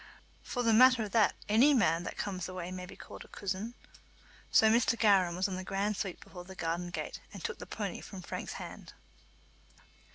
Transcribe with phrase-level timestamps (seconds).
[0.41, 3.27] "For the matter o' that, ony man that comes the way may be ca'ed a
[3.27, 3.75] coosin."
[4.51, 4.97] So Mr.
[4.97, 8.23] Gowran was on the grand sweep before the garden gate, and took the pony from
[8.23, 8.93] Frank's hand.